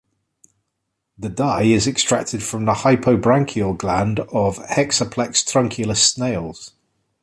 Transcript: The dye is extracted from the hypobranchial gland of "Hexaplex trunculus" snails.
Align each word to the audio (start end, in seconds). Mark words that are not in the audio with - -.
The 1.15 1.29
dye 1.29 1.61
is 1.61 1.85
extracted 1.85 2.41
from 2.41 2.65
the 2.65 2.73
hypobranchial 2.73 3.77
gland 3.77 4.19
of 4.19 4.57
"Hexaplex 4.57 5.45
trunculus" 5.45 5.97
snails. 5.97 6.73